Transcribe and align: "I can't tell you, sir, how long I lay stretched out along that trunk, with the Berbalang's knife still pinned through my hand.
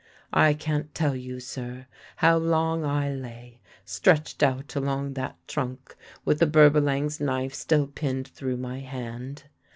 "I 0.33 0.55
can't 0.55 0.95
tell 0.95 1.15
you, 1.15 1.39
sir, 1.39 1.85
how 2.15 2.37
long 2.37 2.83
I 2.83 3.13
lay 3.13 3.61
stretched 3.85 4.41
out 4.41 4.75
along 4.75 5.13
that 5.13 5.37
trunk, 5.47 5.95
with 6.25 6.39
the 6.39 6.47
Berbalang's 6.47 7.19
knife 7.19 7.53
still 7.53 7.85
pinned 7.85 8.29
through 8.29 8.57
my 8.57 8.79
hand. 8.79 9.43